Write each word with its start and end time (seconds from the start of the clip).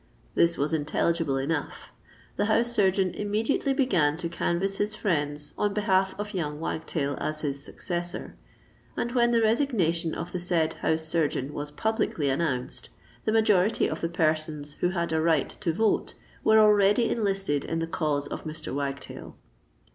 This 0.33 0.57
was 0.57 0.73
intelligible 0.73 1.37
enough. 1.37 1.91
The 2.35 2.45
house 2.45 2.71
surgeon 2.71 3.11
immediately 3.13 3.71
began 3.71 4.17
to 4.17 4.29
canvass 4.29 4.77
his 4.77 4.95
friends 4.95 5.53
on 5.59 5.75
behalf 5.75 6.15
of 6.17 6.33
young 6.33 6.59
Wagtail 6.59 7.15
as 7.19 7.41
his 7.41 7.63
successor; 7.63 8.35
and 8.97 9.11
when 9.11 9.29
the 9.29 9.43
resignation 9.43 10.15
of 10.15 10.31
the 10.31 10.39
said 10.39 10.73
house 10.81 11.03
surgeon 11.05 11.53
was 11.53 11.69
publicly 11.69 12.31
announced, 12.31 12.89
the 13.25 13.31
majority 13.31 13.87
of 13.87 14.01
the 14.01 14.09
persons 14.09 14.71
who 14.81 14.89
had 14.89 15.11
a 15.13 15.21
right 15.21 15.49
to 15.61 15.71
vote 15.71 16.15
were 16.43 16.57
already 16.57 17.07
enlisted 17.07 17.63
in 17.63 17.77
the 17.77 17.85
cause 17.85 18.25
of 18.25 18.43
Mr. 18.43 18.73
Wagtail. 18.73 19.35